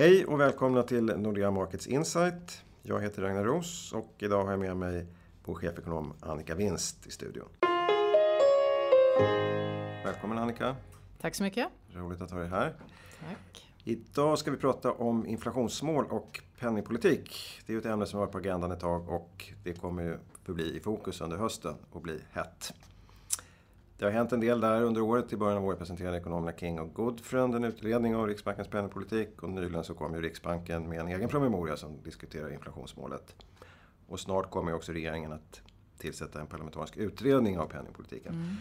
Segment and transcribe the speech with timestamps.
[0.00, 2.64] Hej och välkomna till Nordea Markets Insight.
[2.82, 5.06] Jag heter Ragnar Ros och idag har jag med mig
[5.44, 7.48] vår chefekonom Annika Winst i studion.
[10.04, 10.76] Välkommen Annika.
[11.20, 11.68] Tack så mycket.
[11.94, 12.74] Roligt att ha dig här.
[13.20, 13.66] Tack.
[13.84, 17.60] Idag ska vi prata om inflationsmål och penningpolitik.
[17.66, 20.18] Det är ett ämne som har varit på agendan ett tag och det kommer ju
[20.44, 22.74] förbli i fokus under hösten och bli hett.
[24.00, 25.32] Det har hänt en del där under året.
[25.32, 29.48] I början av året presenterade ekonomerna King och Goodfriend en utredning av Riksbankens penningpolitik och
[29.48, 33.34] nyligen så kom ju Riksbanken med en egen promemoria som diskuterar inflationsmålet.
[34.08, 35.62] Och snart kommer också regeringen att
[35.98, 38.34] tillsätta en parlamentarisk utredning av penningpolitiken.
[38.34, 38.56] Mm.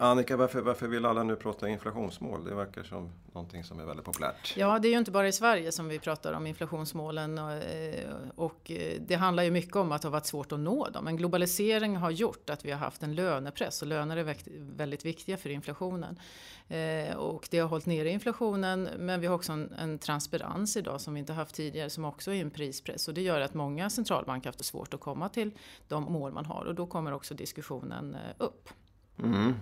[0.00, 2.44] Annika, varför, varför vill alla nu prata inflationsmål?
[2.44, 4.54] Det verkar som någonting som är väldigt populärt.
[4.56, 8.08] Ja, det är ju inte bara i Sverige som vi pratar om inflationsmålen och, eh,
[8.34, 11.04] och eh, det handlar ju mycket om att det har varit svårt att nå dem.
[11.04, 14.36] Men globalisering har gjort att vi har haft en lönepress och löner är
[14.76, 16.20] väldigt viktiga för inflationen.
[16.68, 21.00] Eh, och det har hållit nere inflationen men vi har också en, en transparens idag
[21.00, 23.90] som vi inte haft tidigare som också är en prispress och det gör att många
[23.90, 25.50] centralbanker har haft svårt att komma till
[25.88, 28.68] de mål man har och då kommer också diskussionen upp.
[29.18, 29.54] Mm.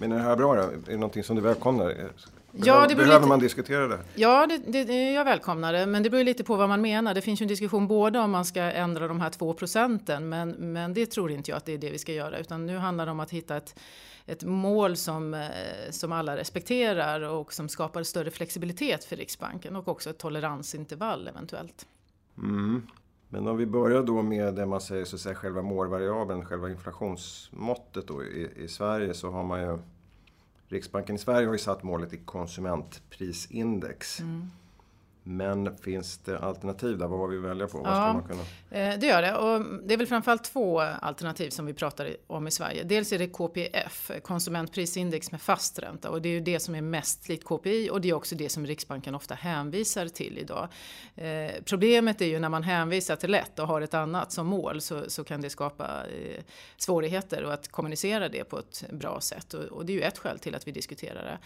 [0.00, 0.62] Men är det här bra då?
[0.62, 1.84] Är det någonting som du välkomnar?
[1.84, 2.12] Behöver,
[2.52, 3.28] ja, det behöver lite...
[3.28, 3.98] man diskutera det?
[4.14, 5.86] Ja, det, det, jag välkomnar det.
[5.86, 7.14] Men det beror lite på vad man menar.
[7.14, 10.28] Det finns ju en diskussion både om man ska ändra de här två procenten.
[10.28, 12.38] Men, men det tror inte jag att det är det vi ska göra.
[12.38, 13.80] Utan nu handlar det om att hitta ett,
[14.26, 15.40] ett mål som, eh,
[15.90, 19.76] som alla respekterar och som skapar större flexibilitet för Riksbanken.
[19.76, 21.86] Och också ett toleransintervall eventuellt.
[22.38, 22.86] Mm.
[23.30, 26.70] Men om vi börjar då med det man säger, så att säga, själva målvariabeln, själva
[26.70, 29.78] inflationsmåttet då i, i Sverige så har man ju
[30.68, 34.20] Riksbanken i Sverige har ju satt målet i konsumentprisindex.
[34.20, 34.50] Mm.
[35.22, 37.06] Men finns det alternativ där?
[37.06, 37.80] Vad har vi att välja på?
[37.84, 38.42] Ja, man kunna...
[38.70, 39.36] Eh, det gör det.
[39.36, 42.84] Och det är väl framförallt två alternativ som vi pratar om i Sverige.
[42.84, 46.10] Dels är det KPF, konsumentprisindex med fast ränta.
[46.10, 48.48] Och det är ju det som är mest likt KPI och det är också det
[48.48, 50.68] som Riksbanken ofta hänvisar till idag.
[51.14, 54.80] Eh, problemet är ju när man hänvisar till ett och har ett annat som mål
[54.80, 56.44] så, så kan det skapa eh,
[56.76, 59.54] svårigheter och att kommunicera det på ett bra sätt.
[59.54, 61.38] Och, och, det är ju ett skäl till att vi diskuterar det.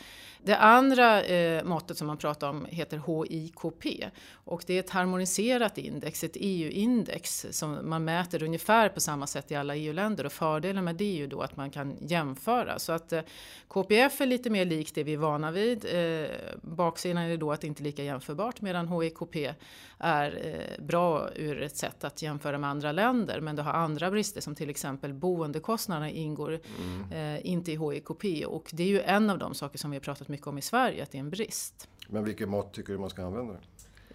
[0.43, 4.11] Det andra eh, måttet som man pratar om heter HIKP BNP.
[4.33, 9.51] Och det är ett harmoniserat index, ett EU-index som man mäter ungefär på samma sätt
[9.51, 12.79] i alla EU-länder och fördelen med det är ju då att man kan jämföra.
[12.79, 13.23] Så att eh,
[13.69, 15.85] KPF är lite mer likt det vi är vana vid.
[15.85, 16.31] Eh,
[16.63, 19.55] baksidan är då att det inte är lika jämförbart medan HIKP
[19.99, 24.11] är eh, bra ur ett sätt att jämföra med andra länder men det har andra
[24.11, 27.41] brister som till exempel boendekostnaderna ingår mm.
[27.45, 30.29] inte i HIKP och det är ju en av de saker som vi har pratat
[30.29, 31.89] mycket om i Sverige att det är en brist.
[32.09, 33.55] Men vilket mått tycker du man ska använda?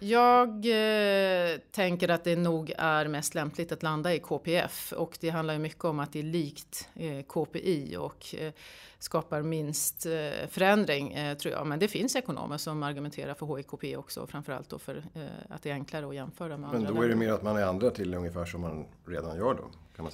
[0.02, 5.30] Jag eh, tänker att det nog är mest lämpligt att landa i KPF och det
[5.30, 8.52] handlar ju mycket om att det är likt eh, KPI och eh,
[8.98, 11.66] skapar minst eh, förändring eh, tror jag.
[11.66, 15.70] Men det finns ekonomer som argumenterar för HIKP också framförallt då för eh, att det
[15.70, 18.14] är enklare att jämföra med Men andra då är det mer att man ändrar till
[18.14, 19.64] ungefär som man redan gör då?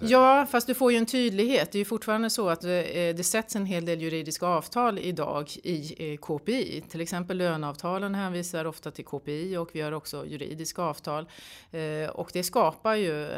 [0.00, 1.72] Ja, fast du får ju en tydlighet.
[1.72, 6.16] Det är ju fortfarande så att det sätts en hel del juridiska avtal idag i
[6.16, 6.84] KPI.
[6.88, 11.28] Till exempel löneavtalen hänvisar ofta till KPI och vi har också juridiska avtal.
[12.12, 13.28] Och det skapar ju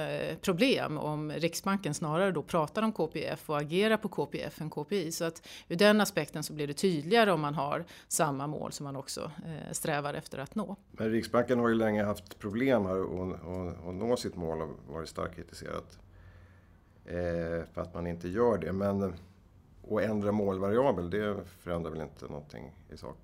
[0.41, 5.12] problem om Riksbanken snarare då pratar om KPF och agerar på KPF än KPI.
[5.12, 8.84] Så att ur den aspekten så blir det tydligare om man har samma mål som
[8.84, 10.76] man också eh, strävar efter att nå.
[10.92, 13.00] Men Riksbanken har ju länge haft problem här
[13.88, 16.07] att nå sitt mål och varit starkt kritiserat eh,
[17.10, 18.72] Eh, för att man inte gör det.
[18.72, 19.14] Men
[19.91, 23.16] att ändra målvariabel, det förändrar väl inte någonting i sak?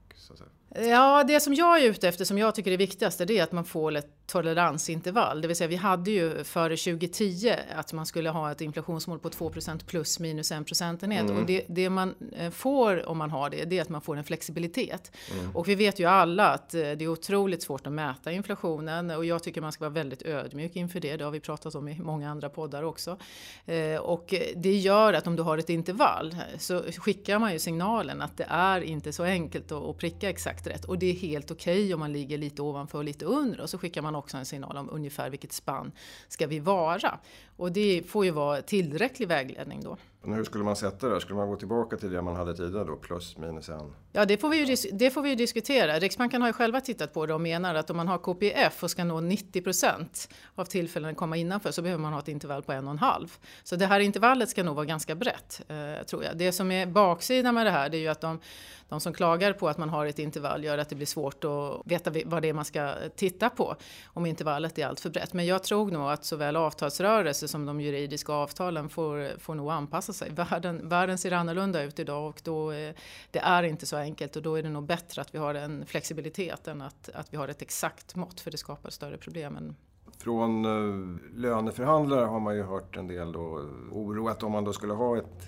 [0.76, 3.52] Ja, det som jag är ute efter, som jag tycker är viktigast, det är att
[3.52, 5.40] man får ett toleransintervall.
[5.40, 9.28] Det vill säga, vi hade ju före 2010 att man skulle ha ett inflationsmål på
[9.28, 11.22] 2% plus minus en procentenhet.
[11.22, 11.36] Mm.
[11.36, 14.16] Och det, det, man eh, får om man har det, det är att man får
[14.16, 15.12] en flexibilitet.
[15.32, 15.56] Mm.
[15.56, 19.24] Och vi vet ju alla att eh, det är otroligt svårt att mäta inflationen och
[19.24, 21.16] jag tycker man ska vara väldigt ödmjuk inför det.
[21.16, 23.18] Det har vi pratat om i många andra poddar också.
[23.66, 28.22] Eh, och det gör att om du har ett intervall så skickar man ju signalen
[28.22, 30.84] att det är inte så enkelt att pricka exakt exakt rätt.
[30.84, 33.60] Och det är helt okej okay om man ligger lite ovanför och lite under.
[33.60, 35.92] Och så skickar man också en signal om ungefär vilket spann
[36.28, 37.18] ska vi vara.
[37.56, 39.96] Och det får ju vara tillräcklig vägledning då.
[40.26, 41.20] Men hur skulle man sätta det?
[41.20, 43.94] Skulle man gå tillbaka till det man hade tidigare då, plus minus en?
[44.12, 45.98] Ja, det får, vi ju, det får vi ju diskutera.
[45.98, 48.90] Riksbanken har ju själva tittat på det och menar att om man har KPF och
[48.90, 52.62] ska nå 90 procent av tillfällen att komma innanför så behöver man ha ett intervall
[52.62, 53.36] på en och en halv.
[53.62, 56.38] Så det här intervallet ska nog vara ganska brett, eh, tror jag.
[56.38, 58.40] Det som är baksidan med det här, det är ju att de,
[58.88, 61.82] de som klagar på att man har ett intervall gör att det blir svårt att
[61.84, 63.76] veta vad det är man ska eh, titta på
[64.06, 65.32] om intervallet är alltför brett.
[65.32, 70.12] Men jag tror nog att såväl avtalsrörelse som de juridiska avtalen får, får nog anpassa
[70.14, 70.30] sig.
[70.30, 72.94] Världen, världen ser annorlunda ut idag och då, eh,
[73.30, 75.86] det är inte så enkelt och då är det nog bättre att vi har en
[75.86, 79.76] flexibilitet än att, att vi har ett exakt mått för det skapar större problem än
[80.18, 84.72] från eh, löneförhandlare har man ju hört en del då, oro att om man då
[84.72, 85.46] skulle ha ett,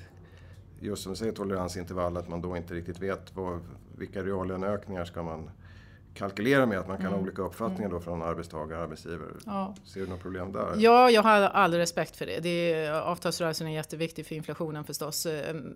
[0.80, 3.60] just som du säger, toleransintervall, att man då inte riktigt vet vad,
[3.96, 5.50] vilka reallöneökningar ska man
[6.16, 7.18] kalkylera med att man kan mm.
[7.18, 9.28] ha olika uppfattningar då från arbetstagare och arbetsgivare.
[9.46, 9.74] Ja.
[9.84, 10.74] Ser du något problem där?
[10.76, 12.40] Ja, jag har all respekt för det.
[12.40, 15.26] det är, avtalsrörelsen är jätteviktig för inflationen förstås.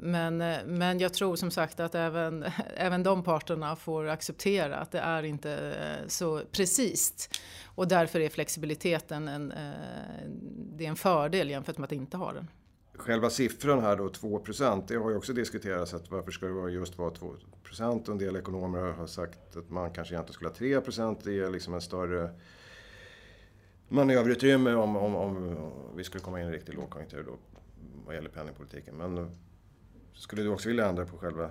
[0.00, 2.44] Men, men jag tror som sagt att även,
[2.76, 5.75] även de parterna får acceptera att det är inte
[6.06, 7.28] så precis.
[7.64, 10.28] Och därför är flexibiliteten en, eh,
[10.76, 12.48] det är en fördel jämfört med att inte ha den.
[13.00, 16.99] Själva siffran här då, 2% det har ju också diskuterats att varför ska det just
[16.99, 21.14] vara 2 och en del ekonomer har sagt att man kanske egentligen skulle ha 3
[21.25, 22.31] Det ger liksom en större
[23.88, 25.56] manöverutrymme om, om, om
[25.97, 27.38] vi skulle komma in i en riktig lågkonjunktur då
[28.06, 28.94] vad gäller penningpolitiken.
[28.97, 29.37] Men
[30.12, 31.50] skulle du också vilja ändra på själva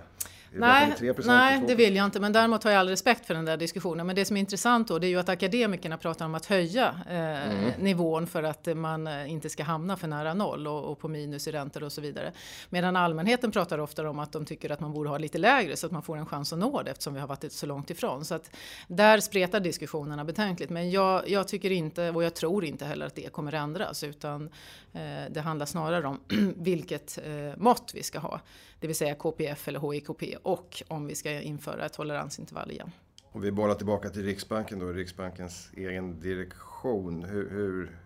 [0.52, 0.94] Nej,
[1.26, 2.20] nej det vill jag inte.
[2.20, 4.06] Men däremot har jag all respekt för den där diskussionen.
[4.06, 6.94] Men det som är intressant då det är ju att akademikerna pratar om att höja
[7.10, 7.70] eh, mm.
[7.78, 11.48] nivån för att man eh, inte ska hamna för nära noll och, och, på minus
[11.48, 12.32] i räntor och så vidare.
[12.68, 15.86] Medan allmänheten pratar ofta om att de tycker att man borde ha lite lägre så
[15.86, 18.24] att man får en chans att nå det eftersom vi har varit så långt ifrån.
[18.24, 18.50] Så att
[18.88, 20.70] där spretar diskussionerna betänkligt.
[20.70, 24.50] Men jag, jag tycker inte och jag tror inte heller att det kommer ändras utan
[24.92, 25.00] eh,
[25.30, 26.20] det handlar snarare om
[26.56, 28.40] vilket eh, mått vi ska ha.
[28.80, 32.90] Det vill säga KPF eller HIKP och om vi ska införa ett toleransintervall igen.
[33.32, 37.24] Om vi bollar tillbaka till Riksbanken då, Riksbankens egen direktion.
[37.24, 37.98] Hur, hur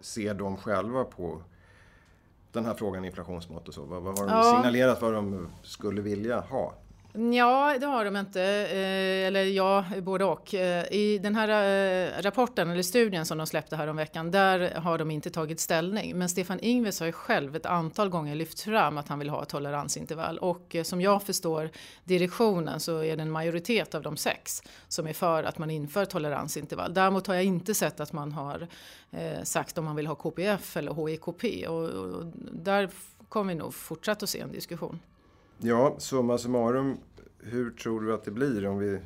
[0.00, 1.42] ser de själva på
[2.52, 3.84] den här frågan inflationsmått och så?
[3.84, 4.56] Vad, vad har de ja.
[4.56, 6.74] signalerat vad de skulle vilja ha?
[7.18, 8.42] Ja, det har de inte.
[8.42, 10.54] Eh, eller ja, både och.
[10.54, 14.74] Eh, I den här eh, rapporten, eller studien som de släppte här om veckan, där
[14.74, 16.18] har de inte tagit ställning.
[16.18, 19.42] Men Stefan Ingves har ju själv ett antal gånger lyft fram att han vill ha
[19.42, 20.38] ett toleransintervall.
[20.38, 21.70] Och som jag förstår
[22.04, 26.04] direktionen så är det en majoritet av de sex som är för att man inför
[26.04, 26.94] toleransintervall.
[26.94, 28.66] Däremot har jag inte sett att man har
[29.42, 31.66] sagt om man vill ha KPF eller HIKP.
[31.68, 32.90] Och, och där
[33.28, 35.00] kommer vi nog fortsätta att se en diskussion.
[35.58, 36.96] Ja, summa summarum,
[37.38, 39.00] hur tror du att det blir om vi...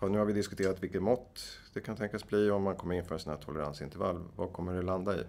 [0.00, 3.18] Ja, nu har vi diskuterat vilket mått det kan tänkas bli om man kommer införa
[3.18, 4.22] sån här toleransintervall.
[4.36, 5.24] Vad kommer det landa i?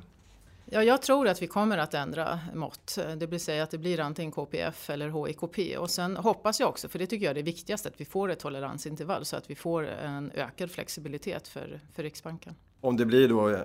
[0.65, 2.97] Ja, jag tror att vi kommer att ändra mått.
[3.17, 5.77] Det vill säga att det blir antingen KPF eller HIKP.
[5.77, 8.31] Och sen hoppas jag också, för det tycker jag är det viktigaste, att vi får
[8.31, 12.55] ett toleransintervall så att vi får en ökad flexibilitet för, för Riksbanken.
[12.81, 13.59] Om det blir då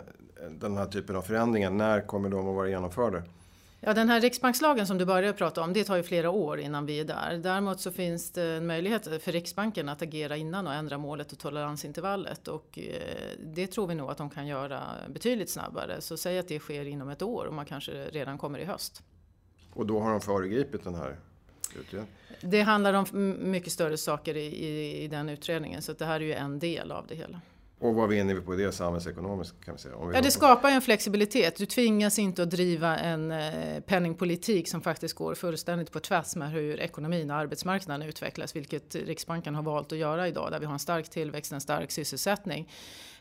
[0.51, 3.23] den här typen av förändringar, när kommer de att vara genomförda?
[3.83, 6.87] Ja, den här riksbankslagen som du började prata om, det tar ju flera år innan
[6.87, 7.41] vi är där.
[7.43, 11.39] Däremot så finns det en möjlighet för Riksbanken att agera innan och ändra målet och
[11.39, 12.49] toleransintervallet.
[12.49, 16.01] Och eh, det tror vi nog att de kan göra betydligt snabbare.
[16.01, 19.03] Så säg att det sker inom ett år och man kanske redan kommer i höst.
[19.75, 21.17] Och då har de föregripit den här
[21.79, 22.15] utredningen?
[22.41, 26.25] Det handlar om mycket större saker i, i, i den utredningen, så det här är
[26.25, 27.41] ju en del av det hela.
[27.81, 29.95] Och vad vinner vi på det samhällsekonomiskt kan vi säga?
[30.15, 31.57] ja, det skapar en flexibilitet.
[31.57, 36.51] Du tvingas inte att driva en eh, penningpolitik som faktiskt går fullständigt på tvärs med
[36.51, 40.73] hur ekonomin och arbetsmarknaden utvecklas, vilket Riksbanken har valt att göra idag, där vi har
[40.73, 42.73] en stark tillväxt, en stark sysselsättning.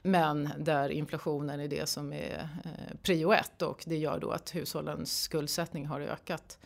[0.02, 4.56] Men där inflationen är det som är eh, prio ett och det gör då att
[4.56, 6.58] hushållens skuldsättning har ökat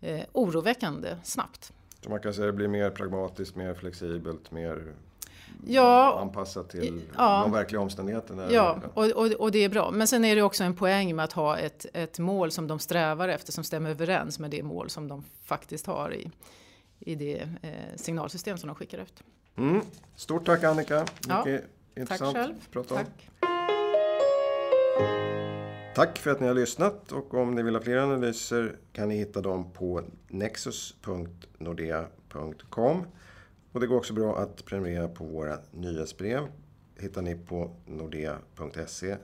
[0.00, 1.72] eh, oroväckande snabbt.
[2.00, 4.94] Så man kan säga att det blir mer pragmatiskt, mer flexibelt, mer
[5.66, 8.50] ja, anpassat till ja, de verkliga omständigheterna.
[8.50, 9.90] Ja, och, och, och, det är bra.
[9.90, 12.78] Men sen är det också en poäng med att ha ett, ett mål som de
[12.78, 16.30] strävar efter som stämmer överens med det mål som de faktiskt har i,
[16.98, 19.22] i det eh, signalsystem som de skickar ut.
[19.56, 19.80] Mm.
[20.16, 21.00] Stort tack Annika.
[21.00, 21.46] Mycket ja,
[22.00, 22.54] intressant tack själv.
[22.60, 23.00] att prata om.
[23.00, 23.28] Tack.
[25.94, 29.16] Tack för att ni har lyssnat och om ni vill ha fler analyser kan ni
[29.16, 33.04] hitta dem på nexus.nordea.com.
[33.72, 36.48] Och det går också bra att prenumerera på våra nyhetsbrev.
[36.98, 39.16] hittar ni på nordea.se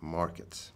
[0.00, 0.73] markets.